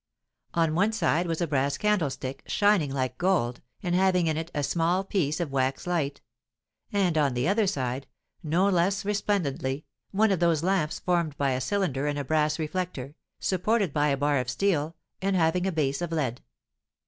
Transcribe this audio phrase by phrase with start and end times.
[0.55, 4.63] On one side was a brass candlestick, shining like gold, and having in it a
[4.63, 6.21] small piece of wax light;
[6.91, 8.07] and, on the other side,
[8.41, 13.13] no less resplendently, one of those lamps formed by a cylinder and a brass reflector,
[13.39, 16.41] supported by a bar of steel, and having a base of lead.